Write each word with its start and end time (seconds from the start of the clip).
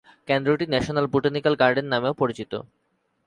কেন্দ্রটি 0.27 0.65
national 0.69 1.05
botanical 1.13 1.53
garden 1.61 1.87
নামেও 1.89 2.19
পরিচিত। 2.21 2.51